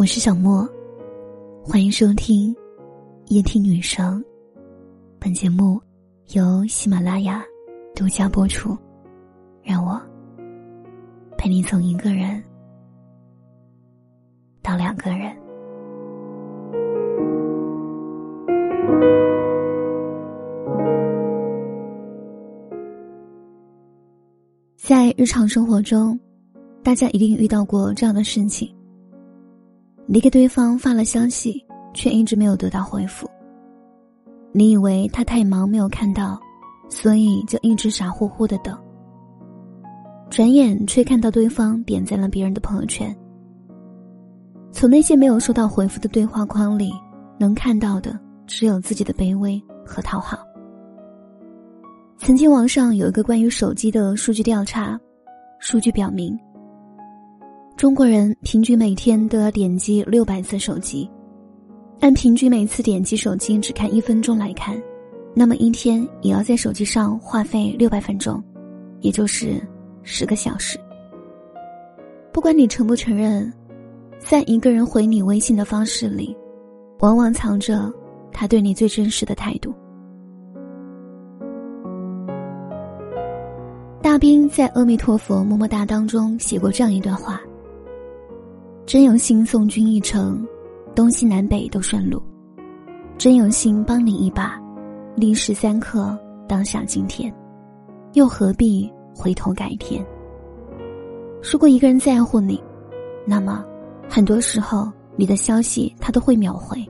[0.00, 0.66] 我是小莫，
[1.62, 2.56] 欢迎收听
[3.26, 4.24] 夜听女生。
[5.18, 5.78] 本节目
[6.28, 7.44] 由喜马拉雅
[7.94, 8.74] 独家播出。
[9.62, 10.00] 让我
[11.36, 12.42] 陪你从一个人
[14.62, 15.36] 到两个人。
[24.78, 26.18] 在日常生活中，
[26.82, 28.74] 大家一定遇到过这样的事情。
[30.12, 31.64] 你给对方发了消息，
[31.94, 33.30] 却一直没有得到回复。
[34.50, 36.36] 你以为他太忙没有看到，
[36.88, 38.76] 所以就一直傻乎乎的等。
[40.28, 43.16] 转眼却看到对方点赞了别人的朋友圈。
[44.72, 46.90] 从那些没有收到回复的对话框里，
[47.38, 50.44] 能看到的只有自己的卑微和讨好。
[52.18, 54.98] 曾经网上有一个关于手机的数据调查，
[55.60, 56.36] 数据表明。
[57.80, 61.10] 中国人平均每天都要点击六百次手机，
[62.00, 64.78] 按平均每次点击手机只看一分钟来看，
[65.34, 68.44] 那么一天也要在手机上花费六百分钟，
[69.00, 69.58] 也就是
[70.02, 70.78] 十个小时。
[72.34, 73.50] 不管你承不承认，
[74.18, 76.36] 在一个人回你微信的方式里，
[76.98, 77.90] 往往藏着
[78.30, 79.74] 他对你最真实的态度。
[84.02, 87.40] 大兵在《阿弥陀佛么么哒》当中写过这样一段话。
[88.90, 90.44] 真有心送君一程，
[90.96, 92.18] 东西南北都顺路；
[93.16, 94.60] 真有心帮你一把，
[95.14, 97.32] 历时三刻，当下今天，
[98.14, 100.04] 又何必回头改天？
[101.40, 102.60] 如果一个人在乎你，
[103.24, 103.64] 那么
[104.08, 106.84] 很多时候你的消息他都会秒回，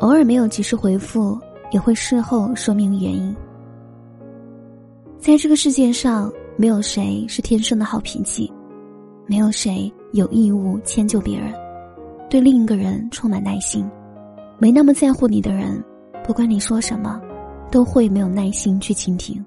[0.00, 1.38] 偶尔没有及时回复，
[1.72, 3.34] 也会事后说明原因。
[5.18, 8.52] 在这个世界上，没有谁是天生的好脾气，
[9.26, 9.90] 没有谁。
[10.12, 11.52] 有义务迁就别人，
[12.30, 13.88] 对另一个人充满耐心，
[14.58, 15.82] 没那么在乎你的人，
[16.24, 17.20] 不管你说什么，
[17.70, 19.44] 都会没有耐心去倾听。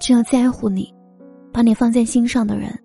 [0.00, 0.92] 只有在乎你，
[1.52, 2.76] 把你放在心上的人，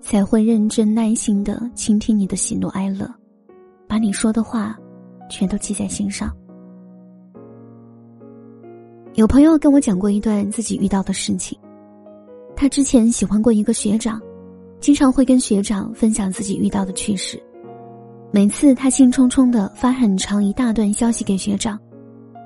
[0.00, 3.08] 才会认真耐心的倾听你的喜怒哀乐，
[3.86, 4.76] 把你说的话，
[5.30, 6.30] 全都记在心上。
[9.14, 11.58] 有朋友跟我讲过一段自己遇到的事情，
[12.54, 14.20] 他之前喜欢过一个学长。
[14.80, 17.42] 经常会跟学长分享自己遇到的趣事，
[18.30, 21.78] 每次他兴冲冲的发很长一大段消息给学长，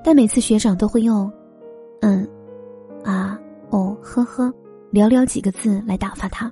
[0.03, 1.31] 但每次学长都会用
[2.01, 2.27] “嗯，
[3.03, 3.39] 啊，
[3.69, 4.51] 哦，呵呵”
[4.91, 6.51] 寥寥几个字来打发他。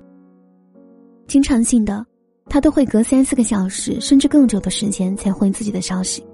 [1.26, 2.04] 经常性的，
[2.46, 6.24] 他都会隔三四个小时甚至更久的时间才回自己的消息，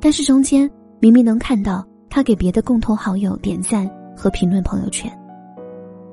[0.00, 0.70] 但是中间
[1.00, 5.10] 明明能看到他给别的共同好友点赞和评论朋友圈，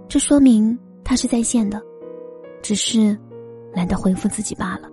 [0.09, 1.81] 这说明他是在线的。
[2.62, 3.18] 只是
[3.74, 4.90] 懒得回复自己罢了。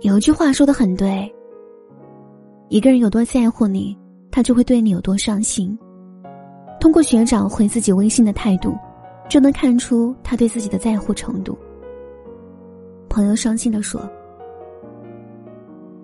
[0.00, 1.32] 有一句话说的很对：
[2.68, 3.96] 一个人有多在乎你，
[4.30, 5.78] 他就会对你有多上心。
[6.80, 8.76] 通过学长回自己微信的态度，
[9.28, 11.56] 就能看出他对自己的在乎程度。
[13.08, 14.06] 朋友伤心的说：“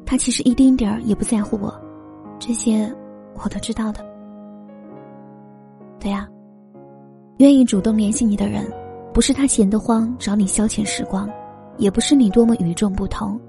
[0.07, 1.75] 他其实一丁点儿也不在乎我，
[2.39, 2.91] 这些
[3.35, 4.01] 我都知道的。”
[6.01, 6.27] 对呀，
[7.39, 8.65] 愿意主动联系你的人。
[9.13, 11.29] 不是他闲得慌找你消遣时光，
[11.79, 13.41] 也不是你多么与众不同，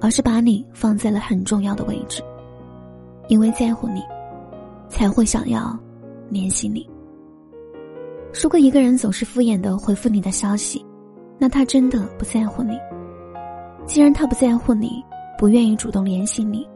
[0.00, 2.22] 而是把你放在了很重要的位置。
[3.28, 4.02] 因为在乎你，
[4.88, 5.78] 才会想要
[6.30, 6.88] 联系你。
[8.42, 10.84] 如果一个人总是敷衍的回复你的消息，
[11.38, 12.78] 那他真的不在乎你。
[13.86, 15.02] 既然他不在乎你，
[15.36, 16.66] 不愿意主动联系你，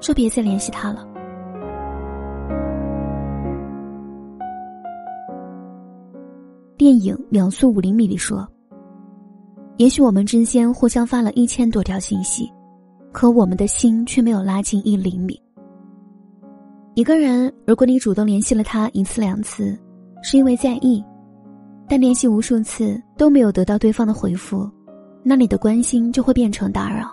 [0.00, 1.06] 就别再联系他了。
[6.78, 8.46] 电影《秒速五厘米》里说
[9.78, 12.48] ：“也许我们之间互相发了一千多条信息，
[13.10, 15.36] 可我们的心却没有拉近一厘米。
[16.94, 19.76] 一个人，如果你主动联系了他一次两次，
[20.22, 21.02] 是因为在意；
[21.88, 24.70] 但联系无数次都没有得到对方的回复，
[25.24, 27.10] 那你的关心就会变成打扰。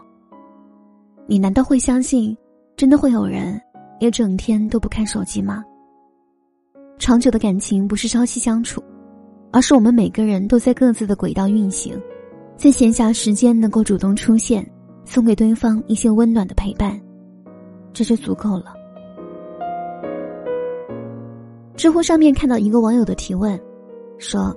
[1.26, 2.38] 你难道会相信，
[2.78, 3.60] 真的会有人
[4.00, 5.64] 也整天都不看手机吗？
[7.00, 8.80] 长久的感情不是朝夕相处。”
[9.56, 11.98] 而是我们每个人都在各自的轨道运行，
[12.58, 14.70] 在闲暇时间能够主动出现，
[15.06, 17.00] 送给对方一些温暖的陪伴，
[17.94, 18.74] 这就足够了。
[21.78, 23.58] 知乎上面看到一个网友的提问，
[24.18, 24.54] 说：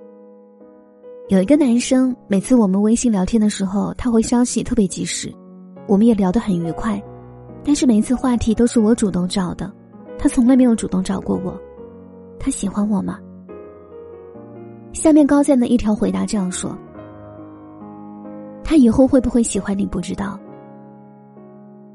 [1.29, 5.33] 有一个男生，每次我们微信聊天的时候，他回消息特别及时，
[5.87, 7.01] 我们也聊得很愉快，
[7.63, 9.73] 但是每一次话题都是我主动找的，
[10.19, 11.57] 他从来没有主动找过我，
[12.37, 13.21] 他喜欢我吗？
[14.93, 16.77] 下面高赞的一条回答这样说
[18.65, 20.39] ：“他以后会不会喜欢你不知道，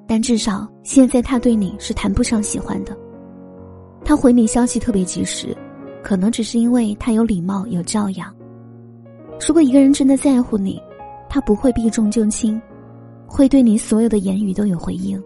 [0.08, 2.96] 但至少现在他对你是谈不上喜欢的。
[4.06, 5.56] 他回你消息特别及时，
[6.04, 8.34] 可能只是因为他有礼貌、有教养。
[9.46, 10.82] 如果一个人真的在乎你，
[11.30, 12.62] 他不会避重就轻，
[13.26, 15.22] 会对你所有的言语都有回应，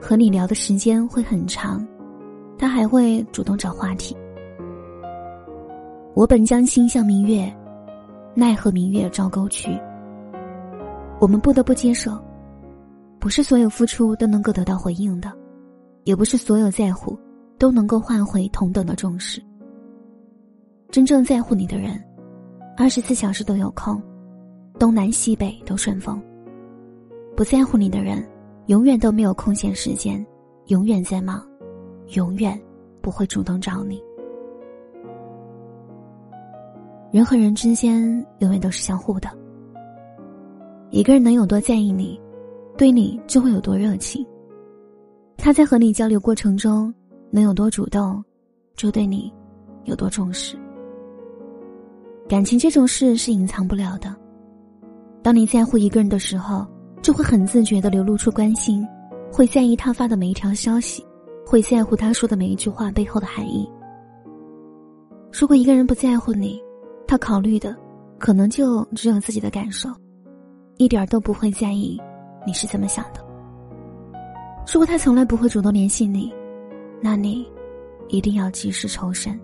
[0.00, 1.84] 和你聊的时间会很长，
[2.58, 4.16] 他还会主动找话题。
[6.18, 7.48] 我本将心向明月，
[8.34, 9.70] 奈何明月照沟渠。
[11.20, 12.20] 我们不得不接受，
[13.20, 15.32] 不是所有付出都能够得到回应的，
[16.02, 17.16] 也不是所有在乎
[17.56, 19.40] 都能够换回同等的重视。
[20.90, 22.02] 真正在乎你的人，
[22.76, 24.02] 二十四小时都有空，
[24.76, 26.20] 东南西北都顺风。
[27.36, 28.28] 不在乎你的人，
[28.66, 30.26] 永远都没有空闲时间，
[30.66, 31.40] 永远在忙，
[32.16, 32.60] 永远
[33.00, 34.02] 不会主动找你。
[37.10, 39.28] 人和人之间永远都是相互的。
[40.90, 42.20] 一个人能有多在意你，
[42.76, 44.26] 对你就会有多热情。
[45.36, 46.92] 他在和你交流过程中
[47.30, 48.22] 能有多主动，
[48.74, 49.32] 就对你
[49.84, 50.56] 有多重视。
[52.28, 54.14] 感情这种事是隐藏不了的。
[55.22, 56.66] 当你在乎一个人的时候，
[57.00, 58.86] 就会很自觉的流露出关心，
[59.32, 61.02] 会在意他发的每一条消息，
[61.46, 63.66] 会在乎他说的每一句话背后的含义。
[65.32, 66.60] 如果一个人不在乎你，
[67.08, 67.74] 他考虑的
[68.18, 69.88] 可能就只有自己的感受。
[70.76, 71.98] 一点都不会在意
[72.46, 73.24] 你是怎么想的。
[74.72, 76.32] 如果他从来不会主动联系你，
[77.00, 77.50] 那你
[78.08, 79.36] 一定要及时抽身。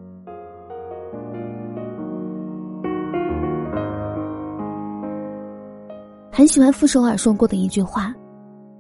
[6.31, 8.15] 很喜欢傅首尔说过的一句话：“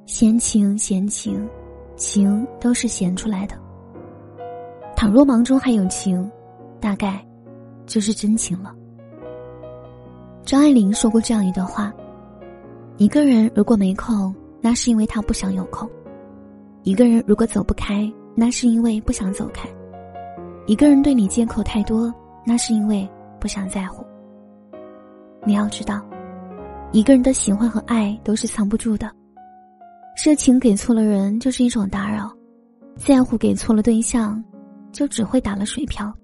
[0.06, 1.48] 闲情，闲情，
[1.96, 3.56] 情都是闲出来的。
[4.94, 6.30] 倘若忙中还有情，
[6.80, 7.24] 大概
[7.86, 8.74] 就是真情了。”
[10.44, 11.92] 张爱玲说过这样一段话。
[12.96, 15.88] 一个人如果没空，那是因为他不想有空；
[16.84, 19.68] 一个人如果走不开，那是因为不想走开；
[20.66, 22.14] 一个人对你借口太多，
[22.46, 23.08] 那是因为
[23.40, 24.04] 不想在乎。
[25.44, 26.00] 你要知道，
[26.92, 29.10] 一个人的喜欢和爱都是藏不住的。
[30.24, 32.30] 热情给错了人就是一种打扰，
[32.96, 34.40] 在乎给错了对象，
[34.92, 36.14] 就只会打了水漂。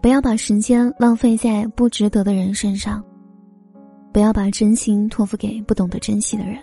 [0.00, 3.02] 不要把时间浪费在不值得的人身上。
[4.12, 6.58] 不要把真心托付给不懂得珍惜的人。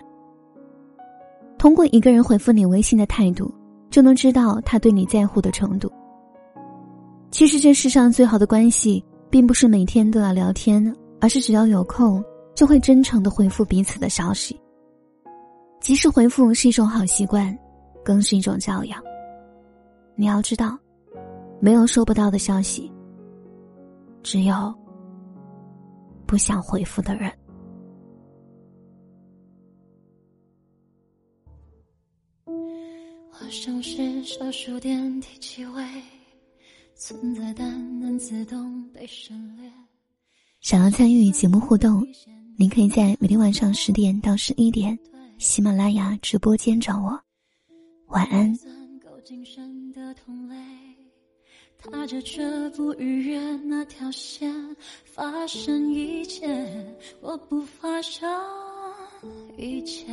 [1.56, 3.50] 通过一个人回复你微信的态度，
[3.90, 5.90] 就能知道他对你在乎的程度。
[7.30, 12.22] 其实这世上最好的关系，并不是每天都要聊天，而是只要有空，
[12.54, 14.60] 就会真诚的回复彼此的消息。
[15.80, 17.56] 及时回复是一种好习惯，
[18.04, 19.02] 更是一种教养。
[20.16, 20.78] 你要知道，
[21.60, 22.92] 没有收不到的消息，
[24.30, 24.54] 只有。
[26.26, 27.32] 不想回复的人。
[32.44, 35.82] 我像是少数点第七位，
[36.94, 39.72] 存在但能自动被省略。
[40.60, 42.06] 想要参与节目互动，
[42.58, 44.98] 您可以在每天晚上十点到十一点，
[45.38, 47.18] 喜马拉雅直播间找我。
[48.08, 48.54] 晚安。
[51.78, 54.52] 踏着这不逾越那条线，
[55.04, 56.46] 发生一切，
[57.20, 58.28] 我不发生
[59.56, 60.06] 一切，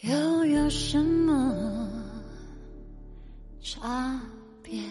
[0.00, 1.88] 又有什么
[3.60, 4.20] 差
[4.60, 4.82] 别？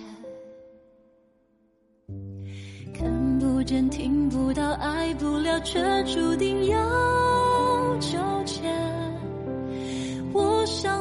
[2.93, 8.36] 看不见，听不到，爱不了，却注定要纠。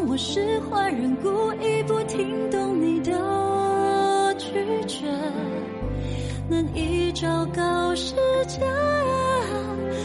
[0.09, 4.49] 我是坏人，故意不听懂你的拒
[4.87, 5.05] 绝。
[6.49, 8.15] 难以昭告世
[8.47, 8.65] 界，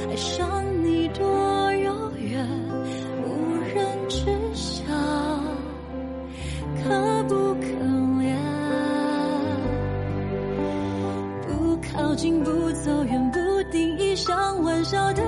[0.10, 1.24] 爱上你多
[1.84, 2.48] 遥远，
[3.24, 4.84] 无人知晓，
[6.84, 7.68] 可不可
[8.20, 8.36] 怜？
[11.48, 13.40] 不靠近，不走远，不
[13.72, 15.22] 定义，像玩笑的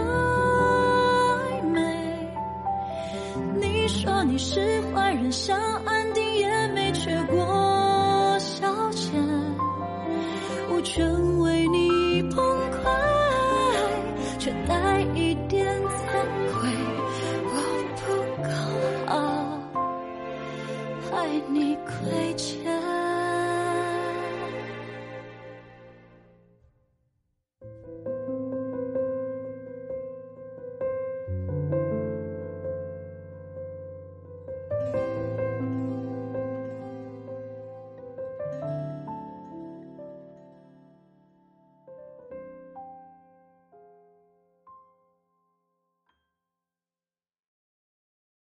[5.34, 9.10] 想安定，也没缺过消遣。
[10.70, 11.04] 无权
[11.40, 12.80] 为你澎湃，
[14.38, 15.83] 却带一点。